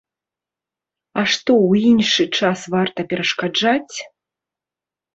А 1.19 1.25
што, 1.33 1.51
у 1.69 1.77
іншы 1.91 2.23
час 2.41 2.59
варта 2.75 2.99
перашкаджаць? 3.15 3.97